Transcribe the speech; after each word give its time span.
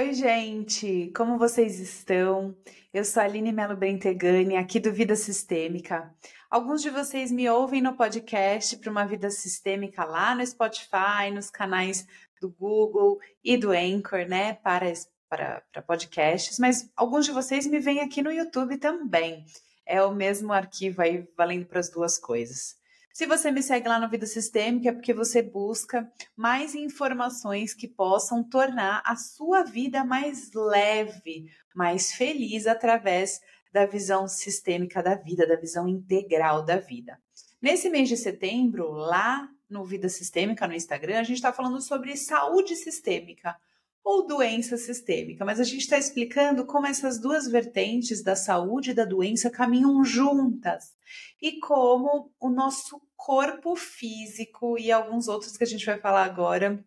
Oi, 0.00 0.14
gente, 0.14 1.12
como 1.14 1.36
vocês 1.36 1.78
estão? 1.78 2.56
Eu 2.90 3.04
sou 3.04 3.20
a 3.20 3.26
Aline 3.26 3.52
Melo 3.52 3.76
Bentegani, 3.76 4.56
aqui 4.56 4.80
do 4.80 4.90
Vida 4.90 5.14
Sistêmica. 5.14 6.10
Alguns 6.50 6.80
de 6.80 6.88
vocês 6.88 7.30
me 7.30 7.46
ouvem 7.50 7.82
no 7.82 7.94
podcast 7.94 8.78
para 8.78 8.90
uma 8.90 9.04
vida 9.04 9.30
sistêmica 9.30 10.02
lá 10.06 10.34
no 10.34 10.46
Spotify, 10.46 11.30
nos 11.30 11.50
canais 11.50 12.06
do 12.40 12.48
Google 12.48 13.18
e 13.44 13.58
do 13.58 13.72
Anchor, 13.72 14.26
né, 14.26 14.54
para, 14.54 14.90
para, 15.28 15.62
para 15.70 15.82
podcasts, 15.82 16.58
mas 16.58 16.90
alguns 16.96 17.26
de 17.26 17.32
vocês 17.32 17.66
me 17.66 17.78
veem 17.78 18.00
aqui 18.00 18.22
no 18.22 18.32
YouTube 18.32 18.78
também. 18.78 19.44
É 19.84 20.02
o 20.02 20.14
mesmo 20.14 20.50
arquivo 20.50 21.02
aí, 21.02 21.28
valendo 21.36 21.66
para 21.66 21.78
as 21.78 21.90
duas 21.90 22.18
coisas. 22.18 22.79
Se 23.12 23.26
você 23.26 23.50
me 23.50 23.62
segue 23.62 23.88
lá 23.88 23.98
no 23.98 24.08
Vida 24.08 24.24
Sistêmica, 24.24 24.88
é 24.88 24.92
porque 24.92 25.12
você 25.12 25.42
busca 25.42 26.10
mais 26.36 26.74
informações 26.74 27.74
que 27.74 27.88
possam 27.88 28.42
tornar 28.42 29.02
a 29.04 29.16
sua 29.16 29.64
vida 29.64 30.04
mais 30.04 30.52
leve, 30.54 31.46
mais 31.74 32.12
feliz 32.12 32.68
através 32.68 33.40
da 33.72 33.84
visão 33.84 34.28
sistêmica 34.28 35.02
da 35.02 35.16
vida, 35.16 35.46
da 35.46 35.56
visão 35.56 35.88
integral 35.88 36.64
da 36.64 36.76
vida. 36.76 37.18
Nesse 37.60 37.90
mês 37.90 38.08
de 38.08 38.16
setembro, 38.16 38.90
lá 38.92 39.48
no 39.68 39.84
Vida 39.84 40.08
Sistêmica 40.08 40.66
no 40.66 40.74
Instagram, 40.74 41.18
a 41.18 41.24
gente 41.24 41.36
está 41.36 41.52
falando 41.52 41.80
sobre 41.80 42.16
saúde 42.16 42.74
sistêmica 42.76 43.56
ou 44.02 44.26
doença 44.26 44.76
sistêmica, 44.76 45.44
mas 45.44 45.60
a 45.60 45.64
gente 45.64 45.82
está 45.82 45.98
explicando 45.98 46.64
como 46.64 46.86
essas 46.86 47.18
duas 47.20 47.46
vertentes 47.46 48.22
da 48.22 48.34
saúde 48.34 48.90
e 48.90 48.94
da 48.94 49.04
doença 49.04 49.50
caminham 49.50 50.02
juntas 50.02 50.96
e 51.40 51.60
como 51.60 52.32
o 52.40 52.48
nosso 52.48 53.00
corpo 53.24 53.76
físico 53.76 54.78
e 54.78 54.90
alguns 54.90 55.28
outros 55.28 55.54
que 55.56 55.62
a 55.62 55.66
gente 55.66 55.84
vai 55.84 55.98
falar 55.98 56.24
agora 56.24 56.82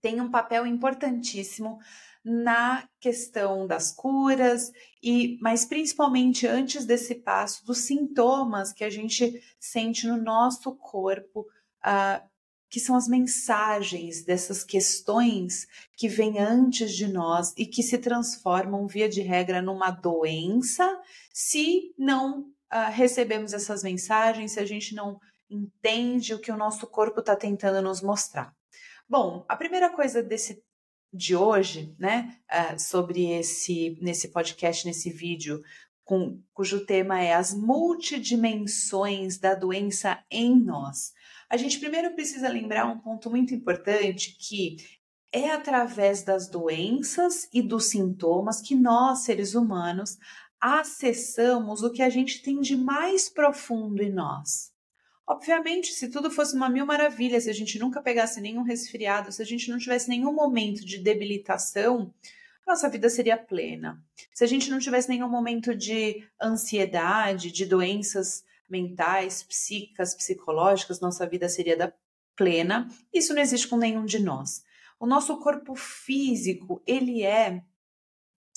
tem 0.00 0.20
um 0.20 0.30
papel 0.30 0.66
importantíssimo 0.66 1.78
na 2.24 2.88
questão 2.98 3.66
das 3.66 3.92
curas 3.92 4.72
e, 5.02 5.38
mas 5.42 5.66
principalmente 5.66 6.46
antes 6.46 6.86
desse 6.86 7.16
passo, 7.16 7.64
dos 7.66 7.78
sintomas 7.78 8.72
que 8.72 8.84
a 8.84 8.88
gente 8.88 9.42
sente 9.60 10.06
no 10.06 10.16
nosso 10.16 10.74
corpo 10.76 11.40
uh, 11.40 12.26
que 12.70 12.80
são 12.80 12.96
as 12.96 13.06
mensagens 13.06 14.24
dessas 14.24 14.64
questões 14.64 15.66
que 15.94 16.08
vêm 16.08 16.38
antes 16.38 16.94
de 16.96 17.06
nós 17.06 17.52
e 17.56 17.66
que 17.66 17.82
se 17.82 17.98
transformam, 17.98 18.86
via 18.86 19.08
de 19.10 19.20
regra, 19.20 19.60
numa 19.60 19.90
doença 19.90 21.00
se 21.32 21.94
não 21.98 22.40
uh, 22.40 22.90
recebemos 22.90 23.52
essas 23.52 23.82
mensagens, 23.82 24.52
se 24.52 24.60
a 24.60 24.64
gente 24.64 24.94
não 24.94 25.20
entende 25.48 26.34
o 26.34 26.38
que 26.38 26.52
o 26.52 26.56
nosso 26.56 26.86
corpo 26.86 27.20
está 27.20 27.36
tentando 27.36 27.82
nos 27.82 28.00
mostrar. 28.00 28.54
Bom, 29.08 29.44
a 29.48 29.56
primeira 29.56 29.90
coisa 29.90 30.22
desse 30.22 30.62
de 31.12 31.36
hoje, 31.36 31.94
né, 31.96 32.38
uh, 32.50 32.78
sobre 32.78 33.30
esse 33.30 33.96
nesse 34.00 34.28
podcast, 34.28 34.84
nesse 34.84 35.10
vídeo, 35.10 35.62
com, 36.02 36.42
cujo 36.52 36.84
tema 36.84 37.22
é 37.22 37.34
as 37.34 37.54
multidimensões 37.54 39.38
da 39.38 39.54
doença 39.54 40.22
em 40.30 40.58
nós 40.58 41.12
a 41.54 41.56
gente 41.56 41.78
primeiro 41.78 42.12
precisa 42.14 42.48
lembrar 42.48 42.84
um 42.86 42.98
ponto 42.98 43.30
muito 43.30 43.54
importante 43.54 44.36
que 44.40 44.76
é 45.32 45.50
através 45.50 46.24
das 46.24 46.48
doenças 46.48 47.48
e 47.52 47.62
dos 47.62 47.90
sintomas 47.90 48.60
que 48.60 48.74
nós, 48.74 49.20
seres 49.20 49.54
humanos, 49.54 50.16
acessamos 50.60 51.82
o 51.82 51.92
que 51.92 52.02
a 52.02 52.08
gente 52.08 52.42
tem 52.42 52.60
de 52.60 52.76
mais 52.76 53.28
profundo 53.28 54.02
em 54.02 54.12
nós. 54.12 54.73
Obviamente, 55.26 55.92
se 55.92 56.08
tudo 56.08 56.30
fosse 56.30 56.54
uma 56.54 56.68
mil 56.68 56.84
maravilhas, 56.84 57.44
se 57.44 57.50
a 57.50 57.54
gente 57.54 57.78
nunca 57.78 58.02
pegasse 58.02 58.40
nenhum 58.40 58.62
resfriado, 58.62 59.32
se 59.32 59.40
a 59.40 59.46
gente 59.46 59.70
não 59.70 59.78
tivesse 59.78 60.08
nenhum 60.08 60.34
momento 60.34 60.84
de 60.84 60.98
debilitação, 60.98 62.12
nossa 62.66 62.88
vida 62.88 63.08
seria 63.08 63.36
plena. 63.36 64.02
Se 64.32 64.44
a 64.44 64.46
gente 64.46 64.70
não 64.70 64.78
tivesse 64.78 65.08
nenhum 65.08 65.28
momento 65.28 65.74
de 65.74 66.26
ansiedade, 66.40 67.50
de 67.50 67.64
doenças 67.64 68.44
mentais, 68.68 69.42
psíquicas, 69.42 70.14
psicológicas, 70.14 71.00
nossa 71.00 71.26
vida 71.26 71.48
seria 71.48 71.76
da 71.76 71.92
plena. 72.36 72.88
Isso 73.12 73.34
não 73.34 73.40
existe 73.40 73.68
com 73.68 73.76
nenhum 73.76 74.04
de 74.04 74.18
nós. 74.18 74.64
O 74.98 75.06
nosso 75.06 75.38
corpo 75.38 75.74
físico, 75.74 76.82
ele 76.86 77.22
é 77.22 77.62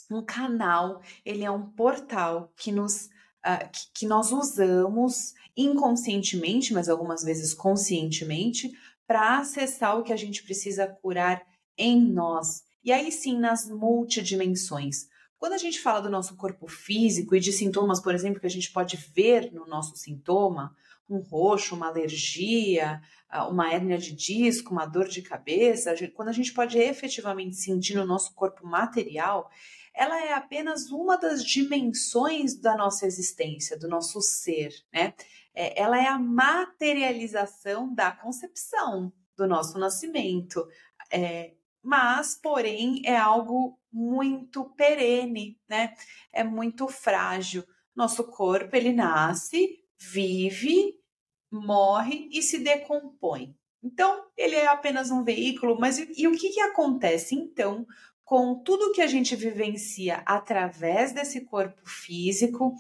um 0.10 0.24
canal, 0.24 1.02
ele 1.26 1.44
é 1.44 1.52
um 1.52 1.70
portal 1.70 2.52
que 2.56 2.72
nos 2.72 3.10
uh, 3.46 3.70
que, 3.72 4.00
que 4.00 4.06
nós 4.08 4.32
usamos 4.32 5.34
inconscientemente, 5.56 6.74
mas 6.74 6.88
algumas 6.88 7.24
vezes 7.24 7.54
conscientemente, 7.54 8.72
para 9.08 9.40
acessar 9.40 9.98
o 9.98 10.04
que 10.04 10.14
a 10.14 10.18
gente 10.18 10.44
precisa 10.44 10.88
curar 10.88 11.42
em 11.78 12.00
nós. 12.00 12.64
E 12.84 12.92
aí 12.92 13.12
sim 13.12 13.38
nas 13.38 13.70
multidimensões. 13.70 15.08
Quando 15.38 15.54
a 15.54 15.58
gente 15.58 15.80
fala 15.80 16.02
do 16.02 16.10
nosso 16.10 16.36
corpo 16.36 16.68
físico 16.68 17.36
e 17.36 17.40
de 17.40 17.52
sintomas, 17.52 18.00
por 18.00 18.14
exemplo, 18.14 18.40
que 18.40 18.48
a 18.48 18.50
gente 18.50 18.72
pode 18.72 18.98
ver 19.16 19.52
no 19.54 19.68
nosso 19.68 19.96
sintoma, 19.96 20.76
um 21.10 21.20
roxo, 21.20 21.76
uma 21.76 21.88
alergia, 21.88 23.02
ah, 23.30 23.48
uma 23.48 23.72
hérnia 23.72 23.98
de 23.98 24.14
disco, 24.14 24.72
uma 24.72 24.86
dor 24.86 25.08
de 25.08 25.22
cabeça, 25.22 25.94
quando 26.14 26.30
a 26.30 26.34
gente 26.34 26.54
pode 26.54 26.78
efetivamente 26.78 27.56
sentir 27.56 27.96
no 27.96 28.06
nosso 28.06 28.34
corpo 28.34 28.66
material, 28.66 29.50
ela 29.98 30.24
é 30.24 30.34
apenas 30.34 30.92
uma 30.92 31.18
das 31.18 31.44
dimensões 31.44 32.56
da 32.56 32.78
nossa 32.78 33.08
existência, 33.08 33.78
do 33.78 33.88
nosso 33.88 34.22
ser, 34.22 34.72
né? 34.94 35.14
É, 35.54 35.82
ela 35.82 36.00
é 36.00 36.08
a 36.08 36.20
materialização 36.20 37.94
da 37.94 38.12
concepção 38.12 39.12
do 39.36 39.48
nosso 39.48 39.80
nascimento. 39.80 40.68
É, 41.12 41.54
mas, 41.82 42.36
porém, 42.36 43.02
é 43.06 43.18
algo 43.18 43.80
muito 43.92 44.66
perene, 44.76 45.60
né? 45.68 45.96
É 46.32 46.44
muito 46.44 46.88
frágil. 46.88 47.64
Nosso 47.96 48.24
corpo, 48.26 48.76
ele 48.76 48.94
nasce, 48.94 49.84
vive, 50.00 50.94
morre 51.52 52.30
e 52.32 52.44
se 52.44 52.60
decompõe. 52.60 53.56
Então, 53.82 54.28
ele 54.38 54.56
é 54.56 54.68
apenas 54.68 55.10
um 55.10 55.24
veículo, 55.24 55.80
mas 55.80 55.98
e, 55.98 56.12
e 56.16 56.28
o 56.28 56.38
que, 56.38 56.50
que 56.50 56.62
acontece 56.62 57.34
então 57.34 57.88
com 58.28 58.62
tudo 58.62 58.92
que 58.92 59.02
a 59.02 59.08
gente 59.08 59.38
vivencia 59.38 60.22
através 60.26 61.14
desse 61.14 61.46
corpo 61.46 61.82
físico? 61.86 62.68
O 62.68 62.76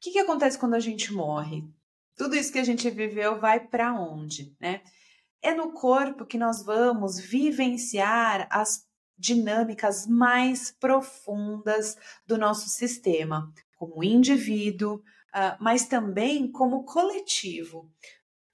que, 0.00 0.10
que 0.10 0.18
acontece 0.18 0.58
quando 0.58 0.74
a 0.74 0.80
gente 0.80 1.12
morre? 1.12 1.62
Tudo 2.16 2.34
isso 2.34 2.52
que 2.52 2.58
a 2.58 2.64
gente 2.64 2.90
viveu 2.90 3.38
vai 3.38 3.60
para 3.60 3.94
onde, 3.94 4.52
né? 4.60 4.82
É 5.40 5.54
no 5.54 5.72
corpo 5.72 6.26
que 6.26 6.36
nós 6.36 6.64
vamos 6.64 7.20
vivenciar 7.20 8.48
as 8.50 8.84
dinâmicas 9.16 10.08
mais 10.08 10.72
profundas 10.72 11.96
do 12.26 12.36
nosso 12.36 12.68
sistema, 12.68 13.52
como 13.76 14.02
indivíduo, 14.02 14.96
uh, 14.96 15.56
mas 15.60 15.86
também 15.86 16.50
como 16.50 16.84
coletivo 16.84 17.88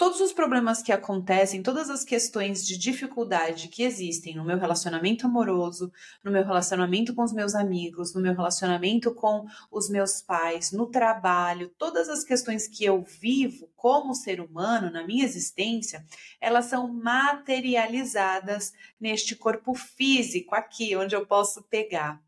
todos 0.00 0.18
os 0.18 0.32
problemas 0.32 0.80
que 0.82 0.92
acontecem, 0.92 1.62
todas 1.62 1.90
as 1.90 2.02
questões 2.02 2.66
de 2.66 2.78
dificuldade 2.78 3.68
que 3.68 3.82
existem 3.82 4.34
no 4.34 4.42
meu 4.42 4.56
relacionamento 4.56 5.26
amoroso, 5.26 5.92
no 6.24 6.30
meu 6.30 6.42
relacionamento 6.42 7.14
com 7.14 7.22
os 7.22 7.34
meus 7.34 7.54
amigos, 7.54 8.14
no 8.14 8.22
meu 8.22 8.32
relacionamento 8.32 9.14
com 9.14 9.44
os 9.70 9.90
meus 9.90 10.22
pais, 10.22 10.72
no 10.72 10.86
trabalho, 10.86 11.70
todas 11.76 12.08
as 12.08 12.24
questões 12.24 12.66
que 12.66 12.82
eu 12.82 13.02
vivo 13.02 13.70
como 13.76 14.14
ser 14.14 14.40
humano 14.40 14.90
na 14.90 15.06
minha 15.06 15.22
existência, 15.22 16.02
elas 16.40 16.64
são 16.64 16.90
materializadas 16.90 18.72
neste 18.98 19.36
corpo 19.36 19.74
físico 19.74 20.54
aqui, 20.54 20.96
onde 20.96 21.14
eu 21.14 21.26
posso 21.26 21.62
pegar. 21.64 22.18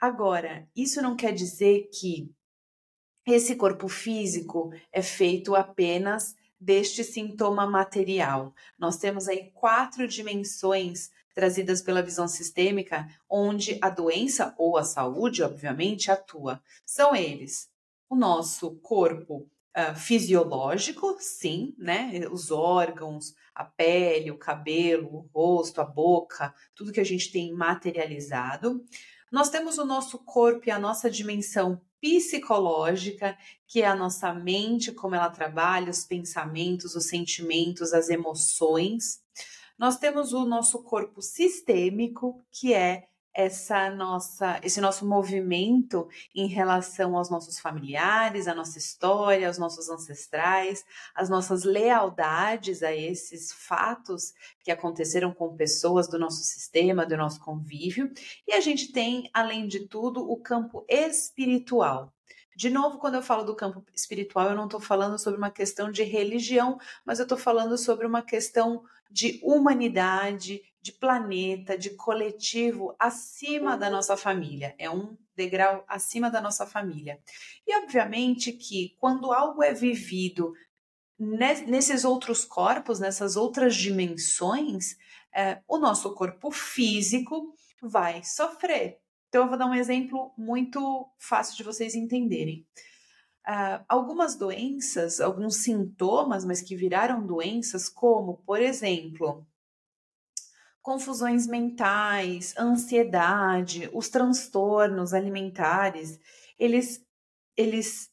Agora, 0.00 0.66
isso 0.74 1.02
não 1.02 1.14
quer 1.14 1.32
dizer 1.32 1.90
que 1.92 2.32
esse 3.26 3.56
corpo 3.56 3.88
físico 3.88 4.70
é 4.90 5.02
feito 5.02 5.54
apenas 5.54 6.34
deste 6.64 7.04
sintoma 7.04 7.66
material. 7.66 8.54
Nós 8.78 8.96
temos 8.96 9.28
aí 9.28 9.50
quatro 9.52 10.08
dimensões 10.08 11.10
trazidas 11.34 11.82
pela 11.82 12.02
visão 12.02 12.26
sistêmica, 12.26 13.06
onde 13.28 13.78
a 13.82 13.90
doença 13.90 14.54
ou 14.56 14.78
a 14.78 14.82
saúde, 14.84 15.42
obviamente, 15.42 16.10
atua. 16.10 16.62
São 16.86 17.14
eles: 17.14 17.68
o 18.08 18.16
nosso 18.16 18.76
corpo 18.76 19.46
uh, 19.76 19.94
fisiológico, 19.94 21.16
sim, 21.18 21.74
né? 21.76 22.26
Os 22.30 22.50
órgãos, 22.50 23.34
a 23.54 23.64
pele, 23.64 24.30
o 24.30 24.38
cabelo, 24.38 25.08
o 25.14 25.28
rosto, 25.34 25.82
a 25.82 25.84
boca, 25.84 26.54
tudo 26.74 26.92
que 26.92 27.00
a 27.00 27.04
gente 27.04 27.30
tem 27.30 27.52
materializado. 27.52 28.82
Nós 29.34 29.48
temos 29.48 29.78
o 29.78 29.84
nosso 29.84 30.20
corpo 30.20 30.68
e 30.68 30.70
a 30.70 30.78
nossa 30.78 31.10
dimensão 31.10 31.80
psicológica, 32.00 33.36
que 33.66 33.82
é 33.82 33.86
a 33.88 33.96
nossa 33.96 34.32
mente, 34.32 34.92
como 34.92 35.16
ela 35.16 35.28
trabalha, 35.28 35.90
os 35.90 36.04
pensamentos, 36.04 36.94
os 36.94 37.08
sentimentos, 37.08 37.92
as 37.92 38.08
emoções. 38.10 39.24
Nós 39.76 39.96
temos 39.96 40.32
o 40.32 40.44
nosso 40.44 40.84
corpo 40.84 41.20
sistêmico, 41.20 42.46
que 42.48 42.72
é 42.72 43.08
essa 43.34 43.90
nossa, 43.90 44.60
esse 44.62 44.80
nosso 44.80 45.04
movimento 45.06 46.08
em 46.34 46.46
relação 46.46 47.16
aos 47.16 47.28
nossos 47.28 47.58
familiares, 47.58 48.46
à 48.46 48.54
nossa 48.54 48.78
história, 48.78 49.48
aos 49.48 49.58
nossos 49.58 49.88
ancestrais, 49.88 50.84
as 51.14 51.28
nossas 51.28 51.64
lealdades 51.64 52.82
a 52.82 52.94
esses 52.94 53.52
fatos 53.52 54.32
que 54.62 54.70
aconteceram 54.70 55.32
com 55.32 55.56
pessoas 55.56 56.06
do 56.06 56.18
nosso 56.18 56.44
sistema, 56.44 57.04
do 57.04 57.16
nosso 57.16 57.40
convívio. 57.40 58.12
E 58.46 58.52
a 58.52 58.60
gente 58.60 58.92
tem, 58.92 59.28
além 59.34 59.66
de 59.66 59.88
tudo, 59.88 60.30
o 60.30 60.36
campo 60.36 60.84
espiritual. 60.88 62.12
De 62.56 62.70
novo, 62.70 62.98
quando 62.98 63.16
eu 63.16 63.22
falo 63.22 63.42
do 63.42 63.56
campo 63.56 63.84
espiritual, 63.92 64.48
eu 64.48 64.56
não 64.56 64.66
estou 64.66 64.78
falando 64.78 65.18
sobre 65.18 65.38
uma 65.38 65.50
questão 65.50 65.90
de 65.90 66.04
religião, 66.04 66.78
mas 67.04 67.18
eu 67.18 67.24
estou 67.24 67.36
falando 67.36 67.76
sobre 67.76 68.06
uma 68.06 68.22
questão 68.22 68.84
de 69.10 69.40
humanidade, 69.42 70.62
de 70.84 70.92
planeta, 70.92 71.78
de 71.78 71.88
coletivo 71.96 72.94
acima 72.98 73.74
da 73.74 73.88
nossa 73.88 74.18
família. 74.18 74.74
É 74.78 74.90
um 74.90 75.16
degrau 75.34 75.82
acima 75.88 76.30
da 76.30 76.42
nossa 76.42 76.66
família. 76.66 77.18
E 77.66 77.74
obviamente 77.74 78.52
que 78.52 78.94
quando 79.00 79.32
algo 79.32 79.62
é 79.62 79.72
vivido 79.72 80.52
nesses 81.18 82.04
outros 82.04 82.44
corpos, 82.44 83.00
nessas 83.00 83.34
outras 83.34 83.74
dimensões, 83.74 84.98
é, 85.34 85.62
o 85.66 85.78
nosso 85.78 86.12
corpo 86.14 86.50
físico 86.50 87.54
vai 87.80 88.22
sofrer. 88.22 88.98
Então, 89.30 89.44
eu 89.44 89.48
vou 89.48 89.56
dar 89.56 89.66
um 89.66 89.74
exemplo 89.74 90.34
muito 90.36 91.08
fácil 91.16 91.56
de 91.56 91.62
vocês 91.62 91.94
entenderem. 91.94 92.66
Uh, 93.48 93.82
algumas 93.88 94.36
doenças, 94.36 95.18
alguns 95.18 95.56
sintomas, 95.56 96.44
mas 96.44 96.60
que 96.60 96.76
viraram 96.76 97.26
doenças, 97.26 97.88
como, 97.88 98.42
por 98.46 98.60
exemplo, 98.60 99.46
confusões 100.84 101.46
mentais, 101.46 102.54
ansiedade, 102.58 103.88
os 103.94 104.10
transtornos 104.10 105.14
alimentares, 105.14 106.20
eles, 106.58 107.02
eles 107.56 108.10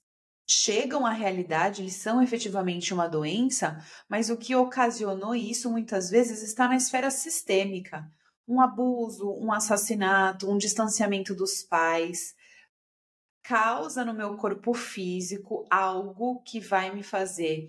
chegam 0.47 1.06
à 1.06 1.12
realidade, 1.12 1.81
eles 1.81 1.95
são 1.95 2.23
efetivamente 2.23 2.94
uma 2.94 3.09
doença, 3.09 3.77
mas 4.07 4.29
o 4.29 4.38
que 4.38 4.56
ocasionou 4.56 5.35
isso 5.35 5.69
muitas 5.69 6.09
vezes 6.09 6.41
está 6.41 6.65
na 6.69 6.77
esfera 6.77 7.12
sistêmica. 7.12 8.09
Um 8.47 8.62
abuso, 8.62 9.29
um 9.33 9.51
assassinato, 9.51 10.50
um 10.50 10.57
distanciamento 10.57 11.35
dos 11.35 11.62
pais, 11.63 12.33
causa 13.44 14.06
no 14.06 14.13
meu 14.13 14.38
corpo 14.38 14.73
físico 14.73 15.68
algo 15.69 16.41
que 16.44 16.62
vai 16.62 16.95
me 16.95 17.03
fazer 17.03 17.68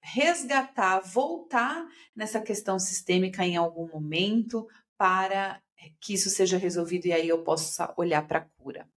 resgatar, 0.00 1.00
voltar 1.00 1.86
nessa 2.14 2.40
questão 2.40 2.78
sistêmica 2.78 3.44
em 3.44 3.56
algum 3.56 3.88
momento 3.88 4.66
para 4.96 5.60
que 6.00 6.14
isso 6.14 6.30
seja 6.30 6.56
resolvido 6.56 7.06
e 7.06 7.12
aí 7.12 7.28
eu 7.28 7.42
possa 7.42 7.92
olhar 7.96 8.26
para 8.26 8.38
a 8.40 8.46
cura. 8.58 8.88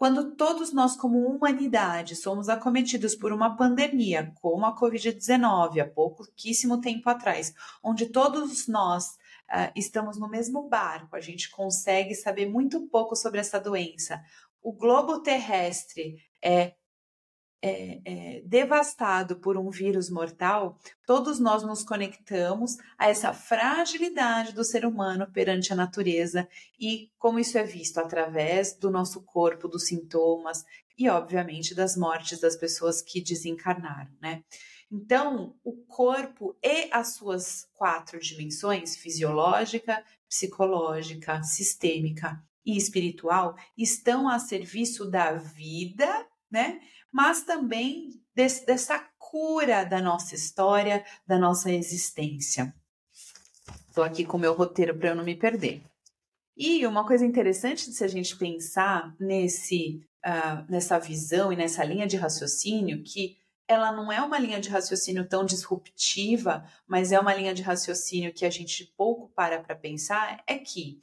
Quando 0.00 0.34
todos 0.34 0.72
nós, 0.72 0.96
como 0.96 1.26
humanidade, 1.26 2.16
somos 2.16 2.48
acometidos 2.48 3.14
por 3.14 3.34
uma 3.34 3.54
pandemia, 3.54 4.32
como 4.40 4.64
a 4.64 4.74
Covid-19, 4.74 5.78
há 5.78 5.86
pouquíssimo 5.86 6.80
tempo 6.80 7.10
atrás, 7.10 7.52
onde 7.82 8.06
todos 8.06 8.66
nós 8.66 9.08
uh, 9.08 9.70
estamos 9.76 10.18
no 10.18 10.26
mesmo 10.26 10.66
barco, 10.70 11.14
a 11.14 11.20
gente 11.20 11.50
consegue 11.50 12.14
saber 12.14 12.48
muito 12.48 12.88
pouco 12.88 13.14
sobre 13.14 13.40
essa 13.40 13.60
doença, 13.60 14.22
o 14.62 14.72
globo 14.72 15.20
terrestre 15.20 16.16
é, 16.42 16.74
é, 17.62 18.00
é, 18.04 18.42
devastado 18.44 19.36
por 19.36 19.56
um 19.56 19.70
vírus 19.70 20.08
mortal, 20.08 20.78
todos 21.06 21.38
nós 21.38 21.62
nos 21.62 21.84
conectamos 21.84 22.76
a 22.98 23.08
essa 23.08 23.32
fragilidade 23.32 24.54
do 24.54 24.64
ser 24.64 24.86
humano 24.86 25.30
perante 25.30 25.72
a 25.72 25.76
natureza 25.76 26.48
e 26.78 27.10
como 27.18 27.38
isso 27.38 27.58
é 27.58 27.64
visto 27.64 27.98
através 27.98 28.76
do 28.76 28.90
nosso 28.90 29.22
corpo, 29.22 29.68
dos 29.68 29.86
sintomas 29.86 30.64
e, 30.96 31.08
obviamente, 31.08 31.74
das 31.74 31.96
mortes 31.96 32.40
das 32.40 32.56
pessoas 32.56 33.02
que 33.02 33.22
desencarnaram, 33.22 34.10
né? 34.20 34.42
Então, 34.92 35.54
o 35.62 35.72
corpo 35.86 36.56
e 36.62 36.88
as 36.90 37.14
suas 37.14 37.68
quatro 37.74 38.18
dimensões 38.18 38.96
fisiológica, 38.96 40.04
psicológica, 40.28 41.42
sistêmica 41.42 42.42
e 42.66 42.76
espiritual 42.76 43.54
estão 43.78 44.28
a 44.28 44.38
serviço 44.38 45.08
da 45.08 45.34
vida, 45.34 46.26
né? 46.50 46.80
Mas 47.12 47.42
também 47.42 48.20
desse, 48.34 48.64
dessa 48.64 48.98
cura 49.18 49.84
da 49.84 50.00
nossa 50.00 50.34
história, 50.34 51.04
da 51.26 51.38
nossa 51.38 51.70
existência. 51.70 52.74
Estou 53.88 54.04
aqui 54.04 54.24
com 54.24 54.36
o 54.36 54.40
meu 54.40 54.54
roteiro 54.54 54.96
para 54.96 55.10
eu 55.10 55.14
não 55.14 55.24
me 55.24 55.36
perder. 55.36 55.82
E 56.56 56.86
uma 56.86 57.06
coisa 57.06 57.24
interessante 57.24 57.88
de 57.88 57.96
se 57.96 58.04
a 58.04 58.08
gente 58.08 58.36
pensar 58.36 59.14
nesse, 59.18 60.04
uh, 60.24 60.70
nessa 60.70 60.98
visão 60.98 61.52
e 61.52 61.56
nessa 61.56 61.84
linha 61.84 62.06
de 62.06 62.16
raciocínio, 62.16 63.02
que 63.02 63.38
ela 63.66 63.92
não 63.92 64.10
é 64.10 64.20
uma 64.20 64.38
linha 64.38 64.60
de 64.60 64.68
raciocínio 64.68 65.28
tão 65.28 65.44
disruptiva, 65.44 66.64
mas 66.86 67.12
é 67.12 67.20
uma 67.20 67.32
linha 67.32 67.54
de 67.54 67.62
raciocínio 67.62 68.32
que 68.32 68.44
a 68.44 68.50
gente 68.50 68.92
pouco 68.96 69.28
para 69.28 69.60
para 69.60 69.76
pensar, 69.76 70.42
é 70.46 70.58
que 70.58 71.00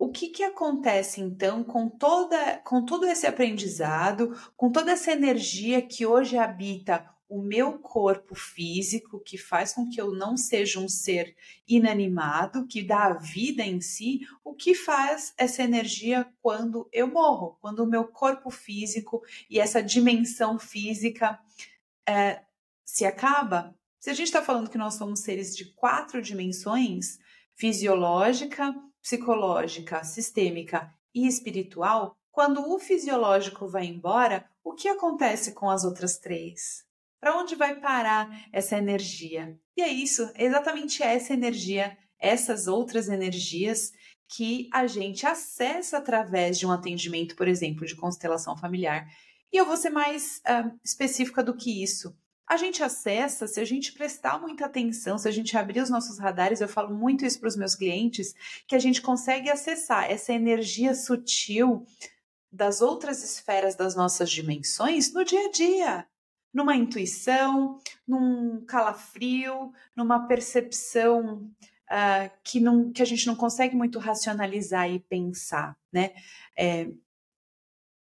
o 0.00 0.08
que, 0.08 0.28
que 0.28 0.42
acontece 0.42 1.20
então 1.20 1.62
com 1.62 1.86
toda 1.86 2.56
com 2.64 2.82
todo 2.82 3.06
esse 3.06 3.26
aprendizado, 3.26 4.34
com 4.56 4.72
toda 4.72 4.92
essa 4.92 5.12
energia 5.12 5.82
que 5.82 6.06
hoje 6.06 6.38
habita 6.38 7.06
o 7.28 7.42
meu 7.42 7.78
corpo 7.78 8.34
físico, 8.34 9.20
que 9.20 9.36
faz 9.36 9.74
com 9.74 9.90
que 9.90 10.00
eu 10.00 10.10
não 10.10 10.38
seja 10.38 10.80
um 10.80 10.88
ser 10.88 11.36
inanimado, 11.68 12.66
que 12.66 12.82
dá 12.82 13.04
a 13.04 13.18
vida 13.18 13.62
em 13.62 13.80
si, 13.82 14.20
o 14.42 14.54
que 14.54 14.74
faz 14.74 15.34
essa 15.36 15.62
energia 15.62 16.26
quando 16.40 16.88
eu 16.90 17.06
morro, 17.06 17.58
quando 17.60 17.80
o 17.80 17.86
meu 17.86 18.04
corpo 18.04 18.50
físico 18.50 19.22
e 19.50 19.60
essa 19.60 19.82
dimensão 19.82 20.58
física 20.58 21.38
é, 22.08 22.40
se 22.86 23.04
acaba? 23.04 23.76
Se 24.00 24.08
a 24.08 24.14
gente 24.14 24.28
está 24.28 24.42
falando 24.42 24.70
que 24.70 24.78
nós 24.78 24.94
somos 24.94 25.20
seres 25.20 25.54
de 25.54 25.66
quatro 25.66 26.22
dimensões, 26.22 27.18
fisiológica, 27.54 28.74
psicológica, 29.02 30.04
sistêmica 30.04 30.92
e 31.14 31.26
espiritual, 31.26 32.16
quando 32.30 32.72
o 32.72 32.78
fisiológico 32.78 33.66
vai 33.66 33.86
embora, 33.86 34.48
o 34.62 34.72
que 34.72 34.88
acontece 34.88 35.52
com 35.52 35.68
as 35.68 35.84
outras 35.84 36.18
três? 36.18 36.84
Para 37.20 37.36
onde 37.36 37.54
vai 37.54 37.78
parar 37.80 38.28
essa 38.52 38.78
energia? 38.78 39.58
E 39.76 39.82
é 39.82 39.88
isso, 39.88 40.30
exatamente 40.36 41.02
essa 41.02 41.32
energia, 41.32 41.96
essas 42.18 42.66
outras 42.66 43.08
energias 43.08 43.92
que 44.28 44.68
a 44.72 44.86
gente 44.86 45.26
acessa 45.26 45.98
através 45.98 46.58
de 46.58 46.66
um 46.66 46.70
atendimento, 46.70 47.34
por 47.34 47.48
exemplo, 47.48 47.84
de 47.84 47.96
constelação 47.96 48.56
familiar. 48.56 49.06
E 49.52 49.56
eu 49.56 49.66
vou 49.66 49.76
ser 49.76 49.90
mais 49.90 50.40
uh, 50.46 50.78
específica 50.84 51.42
do 51.42 51.56
que 51.56 51.82
isso 51.82 52.16
a 52.50 52.56
gente 52.56 52.82
acessa, 52.82 53.46
se 53.46 53.60
a 53.60 53.64
gente 53.64 53.92
prestar 53.92 54.40
muita 54.40 54.66
atenção, 54.66 55.16
se 55.16 55.28
a 55.28 55.30
gente 55.30 55.56
abrir 55.56 55.80
os 55.80 55.88
nossos 55.88 56.18
radares, 56.18 56.60
eu 56.60 56.66
falo 56.66 56.92
muito 56.92 57.24
isso 57.24 57.38
para 57.38 57.48
os 57.48 57.54
meus 57.54 57.76
clientes, 57.76 58.34
que 58.66 58.74
a 58.74 58.78
gente 58.80 59.00
consegue 59.00 59.48
acessar 59.48 60.10
essa 60.10 60.32
energia 60.32 60.92
sutil 60.92 61.86
das 62.50 62.80
outras 62.80 63.22
esferas 63.22 63.76
das 63.76 63.94
nossas 63.94 64.28
dimensões 64.28 65.12
no 65.12 65.24
dia 65.24 65.46
a 65.46 65.50
dia, 65.52 66.06
numa 66.52 66.74
intuição, 66.74 67.78
num 68.04 68.64
calafrio, 68.66 69.72
numa 69.94 70.26
percepção 70.26 71.48
uh, 71.88 72.30
que, 72.42 72.58
não, 72.58 72.90
que 72.90 73.00
a 73.00 73.06
gente 73.06 73.28
não 73.28 73.36
consegue 73.36 73.76
muito 73.76 74.00
racionalizar 74.00 74.90
e 74.90 74.98
pensar, 74.98 75.78
né? 75.92 76.10
É, 76.58 76.88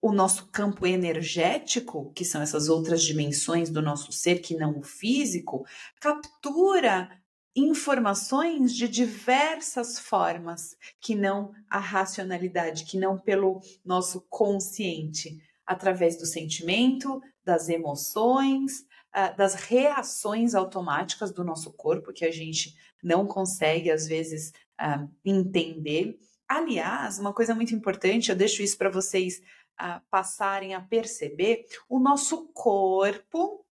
o 0.01 0.13
nosso 0.13 0.47
campo 0.47 0.87
energético, 0.87 2.13
que 2.15 2.25
são 2.25 2.41
essas 2.41 2.69
outras 2.69 3.03
dimensões 3.03 3.69
do 3.71 3.83
nosso 3.83 4.13
ser 4.13 4.41
que 4.41 4.57
não 4.57 4.79
o 4.79 4.83
físico, 4.83 5.67
captura 6.01 7.11
informações 7.57 8.73
de 8.75 8.89
diversas 8.89 9.99
formas, 9.99 10.77
que 11.01 11.15
não 11.15 11.53
a 11.69 11.79
racionalidade, 11.79 12.85
que 12.85 12.97
não 12.97 13.19
pelo 13.19 13.61
nosso 13.85 14.25
consciente, 14.31 15.43
através 15.67 16.17
do 16.17 16.25
sentimento, 16.25 17.21
das 17.45 17.69
emoções, 17.69 18.87
ah, 19.13 19.31
das 19.31 19.55
reações 19.55 20.55
automáticas 20.55 21.33
do 21.33 21.43
nosso 21.43 21.73
corpo, 21.73 22.13
que 22.13 22.25
a 22.25 22.31
gente 22.31 22.75
não 23.03 23.27
consegue, 23.27 23.91
às 23.91 24.07
vezes, 24.07 24.53
ah, 24.79 25.07
entender. 25.25 26.19
Aliás, 26.47 27.19
uma 27.19 27.33
coisa 27.33 27.55
muito 27.55 27.75
importante, 27.75 28.31
eu 28.31 28.37
deixo 28.37 28.63
isso 28.63 28.79
para 28.79 28.91
vocês 28.91 29.43
a 29.79 30.01
passarem 30.11 30.75
a 30.75 30.81
perceber, 30.81 31.67
o 31.89 31.99
nosso 31.99 32.49
corpo 32.49 33.65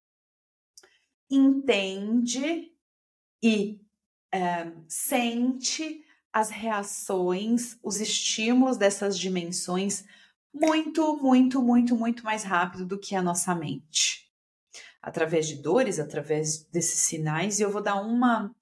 entende 1.31 2.73
e 3.43 3.81
é, 4.33 4.73
sente 4.89 6.05
as 6.33 6.51
reações, 6.51 7.79
os 7.83 8.01
estímulos 8.01 8.77
dessas 8.77 9.19
dimensões 9.19 10.05
muito, 10.53 11.17
muito, 11.17 11.63
muito, 11.63 11.97
muito 11.97 12.25
mais 12.25 12.45
rápido 12.45 12.87
do 12.87 12.99
que 12.99 13.15
a 13.15 13.23
nossa 13.23 13.55
mente. 13.55 14.31
Através 15.03 15.47
de 15.47 15.57
dores, 15.57 15.99
através 15.99 16.65
desses 16.65 17.01
sinais, 17.01 17.59
e 17.59 17.63
eu 17.63 17.71
vou 17.71 17.83
dar 17.83 17.97
uma, 18.01 18.55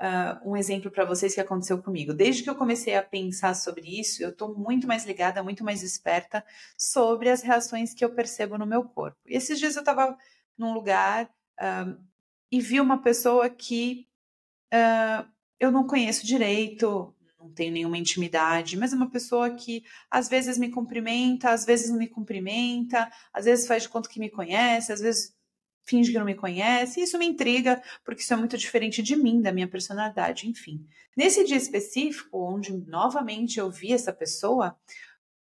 uh, 0.00 0.50
um 0.50 0.56
exemplo 0.56 0.90
para 0.90 1.04
vocês 1.04 1.34
que 1.34 1.40
aconteceu 1.40 1.82
comigo. 1.82 2.14
Desde 2.14 2.42
que 2.42 2.50
eu 2.50 2.54
comecei 2.54 2.94
a 2.96 3.02
pensar 3.02 3.54
sobre 3.54 4.00
isso, 4.00 4.22
eu 4.22 4.30
estou 4.30 4.56
muito 4.56 4.86
mais 4.86 5.04
ligada, 5.04 5.42
muito 5.42 5.64
mais 5.64 5.82
esperta 5.82 6.44
sobre 6.76 7.28
as 7.28 7.42
reações 7.42 7.92
que 7.92 8.04
eu 8.04 8.14
percebo 8.14 8.56
no 8.56 8.66
meu 8.66 8.84
corpo. 8.84 9.18
E 9.26 9.36
esses 9.36 9.58
dias 9.58 9.76
eu 9.76 9.80
estava 9.80 10.16
num 10.56 10.72
lugar 10.72 11.26
uh, 11.60 11.98
e 12.50 12.60
vi 12.60 12.80
uma 12.80 13.02
pessoa 13.02 13.48
que 13.50 14.06
uh, 14.72 15.28
eu 15.60 15.70
não 15.70 15.86
conheço 15.86 16.26
direito, 16.26 17.14
não 17.38 17.50
tenho 17.52 17.72
nenhuma 17.72 17.98
intimidade, 17.98 18.76
mas 18.76 18.92
é 18.92 18.96
uma 18.96 19.10
pessoa 19.10 19.50
que 19.50 19.84
às 20.10 20.28
vezes 20.28 20.58
me 20.58 20.70
cumprimenta, 20.70 21.50
às 21.50 21.64
vezes 21.64 21.90
não 21.90 21.98
me 21.98 22.08
cumprimenta, 22.08 23.10
às 23.32 23.44
vezes 23.44 23.66
faz 23.66 23.84
de 23.84 23.88
conta 23.88 24.08
que 24.08 24.20
me 24.20 24.30
conhece, 24.30 24.92
às 24.92 25.00
vezes 25.00 25.37
finge 25.88 26.12
que 26.12 26.18
não 26.18 26.26
me 26.26 26.34
conhece. 26.34 27.00
Isso 27.00 27.18
me 27.18 27.26
intriga, 27.26 27.82
porque 28.04 28.20
isso 28.20 28.32
é 28.32 28.36
muito 28.36 28.58
diferente 28.58 29.02
de 29.02 29.16
mim, 29.16 29.40
da 29.40 29.50
minha 29.50 29.66
personalidade, 29.66 30.48
enfim. 30.48 30.86
Nesse 31.16 31.44
dia 31.44 31.56
específico, 31.56 32.38
onde 32.38 32.72
novamente 32.72 33.58
eu 33.58 33.70
vi 33.70 33.92
essa 33.92 34.12
pessoa, 34.12 34.76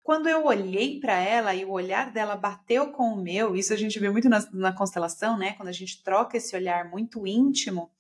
quando 0.03 0.29
eu 0.29 0.47
olhei 0.47 1.01
para 1.01 1.19
ela 1.19 1.55
e 1.55 1.65
o 1.65 1.71
olhar 1.73 2.13
dela 2.13 2.37
bateu 2.37 2.93
com 2.93 3.13
o 3.13 3.21
meu, 3.21 3.57
isso 3.57 3.73
a 3.73 3.77
gente 3.77 3.99
vê 3.99 4.09
muito 4.09 4.29
na, 4.29 4.39
na 4.53 4.73
constelação, 4.73 5.37
né? 5.37 5.55
Quando 5.55 5.69
a 5.69 5.73
gente 5.73 6.03
troca 6.03 6.37
esse 6.37 6.55
olhar 6.55 6.89
muito 6.89 7.27
íntimo, 7.27 7.91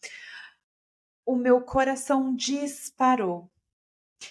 o 1.26 1.34
meu 1.34 1.60
coração 1.60 2.34
disparou. 2.34 3.50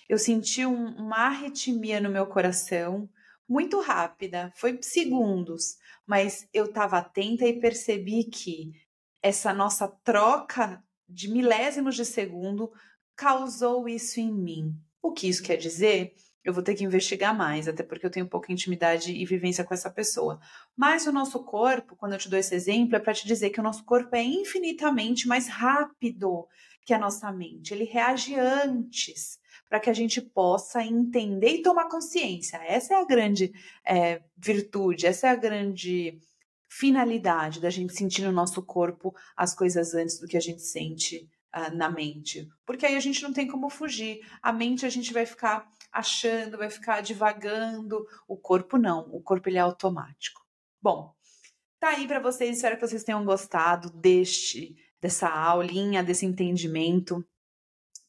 Eu 0.08 0.18
senti 0.18 0.66
um, 0.66 0.96
uma 0.96 1.28
arritmia 1.28 2.00
no 2.00 2.10
meu 2.10 2.26
coração, 2.26 3.10
muito 3.48 3.80
rápida, 3.80 4.52
foi 4.56 4.78
segundos, 4.82 5.78
mas 6.06 6.48
eu 6.54 6.66
estava 6.66 6.98
atenta 6.98 7.46
e 7.46 7.60
percebi 7.60 8.24
que 8.24 8.74
essa 9.22 9.54
nossa 9.54 9.88
troca 9.88 10.84
de 11.08 11.30
milésimos 11.30 11.96
de 11.96 12.06
segundo 12.06 12.72
causou 13.16 13.88
isso 13.88 14.20
em 14.20 14.32
mim. 14.32 14.76
O 15.02 15.12
que 15.12 15.28
isso 15.28 15.44
quer 15.44 15.58
dizer? 15.58 16.14
Eu 16.44 16.54
vou 16.54 16.62
ter 16.62 16.76
que 16.76 16.84
investigar 16.84 17.36
mais, 17.36 17.68
até 17.68 17.82
porque 17.82 18.06
eu 18.06 18.12
tenho 18.12 18.28
pouca 18.28 18.52
intimidade 18.52 19.12
e 19.12 19.26
vivência 19.26 19.64
com 19.64 19.74
essa 19.74 19.90
pessoa. 19.90 20.40
Mas 20.76 21.08
o 21.08 21.12
nosso 21.12 21.44
corpo, 21.44 21.96
quando 21.96 22.14
eu 22.14 22.20
te 22.20 22.30
dou 22.30 22.38
esse 22.38 22.54
exemplo, 22.54 22.96
é 22.96 23.00
para 23.00 23.14
te 23.14 23.26
dizer 23.26 23.50
que 23.50 23.60
o 23.60 23.64
nosso 23.64 23.84
corpo 23.84 24.16
é 24.16 24.24
infinitamente 24.24 25.28
mais 25.28 25.48
rápido 25.48 26.48
que 26.86 26.94
a 26.94 27.00
nossa 27.00 27.32
mente. 27.32 27.74
Ele 27.74 27.84
reage 27.84 28.36
antes 28.36 29.40
para 29.76 29.82
que 29.82 29.90
a 29.90 29.94
gente 29.94 30.22
possa 30.22 30.82
entender 30.82 31.56
e 31.56 31.62
tomar 31.62 31.90
consciência. 31.90 32.56
Essa 32.64 32.94
é 32.94 32.98
a 32.98 33.04
grande 33.04 33.52
é, 33.86 34.24
virtude, 34.38 35.06
essa 35.06 35.28
é 35.28 35.32
a 35.32 35.36
grande 35.36 36.18
finalidade 36.70 37.60
da 37.60 37.70
gente 37.70 37.94
sentir 37.94 38.22
no 38.22 38.32
nosso 38.32 38.64
corpo 38.64 39.14
as 39.36 39.54
coisas 39.54 39.94
antes 39.94 40.18
do 40.18 40.28
que 40.28 40.38
a 40.38 40.42
gente 40.42 40.62
sente 40.62 41.30
uh, 41.54 41.76
na 41.76 41.90
mente. 41.90 42.48
Porque 42.66 42.86
aí 42.86 42.96
a 42.96 43.02
gente 43.02 43.22
não 43.22 43.34
tem 43.34 43.48
como 43.50 43.70
fugir. 43.70 44.22
A 44.42 44.54
mente 44.54 44.86
a 44.86 44.90
gente 44.90 45.12
vai 45.12 45.26
ficar 45.26 45.70
achando, 45.92 46.58
vai 46.58 46.70
ficar 46.70 47.02
divagando. 47.02 48.08
O 48.30 48.38
corpo 48.38 48.78
não, 48.78 49.10
o 49.12 49.22
corpo 49.22 49.50
ele 49.50 49.58
é 49.58 49.62
automático. 49.62 50.40
Bom, 50.82 51.14
tá 51.82 51.90
aí 51.90 52.08
para 52.08 52.22
vocês, 52.22 52.56
espero 52.56 52.78
que 52.78 52.88
vocês 52.88 53.04
tenham 53.04 53.26
gostado 53.26 53.90
deste 53.90 54.74
dessa 55.02 55.28
aulinha, 55.28 56.02
desse 56.02 56.26
entendimento. 56.26 57.26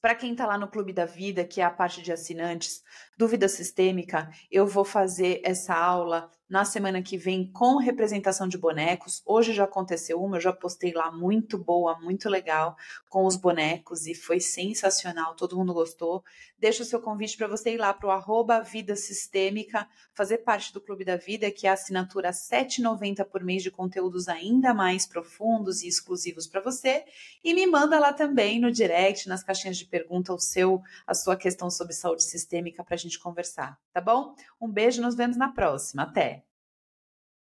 Para 0.06 0.14
quem 0.14 0.30
está 0.30 0.46
lá 0.46 0.56
no 0.56 0.68
Clube 0.68 0.92
da 0.92 1.04
Vida, 1.04 1.44
que 1.44 1.60
é 1.60 1.64
a 1.64 1.68
parte 1.68 2.00
de 2.00 2.12
assinantes, 2.12 2.80
dúvida 3.18 3.48
sistêmica, 3.48 4.30
eu 4.48 4.64
vou 4.64 4.84
fazer 4.84 5.40
essa 5.42 5.74
aula 5.74 6.30
na 6.48 6.64
semana 6.64 7.02
que 7.02 7.18
vem 7.18 7.50
com 7.50 7.76
representação 7.76 8.46
de 8.46 8.56
bonecos. 8.56 9.20
Hoje 9.26 9.52
já 9.52 9.64
aconteceu 9.64 10.22
uma, 10.22 10.36
eu 10.36 10.40
já 10.40 10.52
postei 10.52 10.92
lá 10.92 11.10
muito 11.10 11.58
boa, 11.58 11.98
muito 12.00 12.28
legal 12.28 12.76
com 13.08 13.26
os 13.26 13.36
bonecos 13.36 14.06
e 14.06 14.14
foi 14.14 14.38
sensacional, 14.38 15.34
todo 15.34 15.56
mundo 15.56 15.74
gostou. 15.74 16.22
Deixa 16.58 16.82
o 16.82 16.86
seu 16.86 17.00
convite 17.00 17.36
para 17.36 17.48
você 17.48 17.74
ir 17.74 17.78
lá 17.78 17.92
para 17.92 18.08
o 18.08 18.64
Vida 18.64 18.94
Sistêmica, 18.94 19.88
fazer 20.14 20.38
parte 20.38 20.72
do 20.72 20.80
Clube 20.80 21.04
da 21.04 21.16
Vida, 21.16 21.50
que 21.50 21.66
é 21.66 21.70
a 21.70 21.74
assinatura 21.74 22.28
R$ 22.28 22.34
7,90 22.34 23.24
por 23.24 23.42
mês 23.42 23.62
de 23.62 23.70
conteúdos 23.70 24.28
ainda 24.28 24.72
mais 24.72 25.06
profundos 25.06 25.82
e 25.82 25.88
exclusivos 25.88 26.46
para 26.46 26.60
você. 26.60 27.04
E 27.42 27.52
me 27.52 27.66
manda 27.66 27.98
lá 27.98 28.12
também 28.12 28.60
no 28.60 28.70
direct, 28.70 29.28
nas 29.28 29.42
caixinhas 29.42 29.76
de 29.76 29.84
pergunta, 29.84 30.32
o 30.32 30.38
seu, 30.38 30.80
a 31.06 31.14
sua 31.14 31.36
questão 31.36 31.70
sobre 31.70 31.92
saúde 31.92 32.22
sistêmica 32.22 32.84
para 32.84 32.94
a 32.94 32.98
gente 32.98 33.18
conversar, 33.18 33.78
tá 33.92 34.00
bom? 34.00 34.34
Um 34.60 34.70
beijo, 34.70 35.02
nos 35.02 35.14
vemos 35.14 35.36
na 35.36 35.48
próxima. 35.48 36.04
Até! 36.04 36.35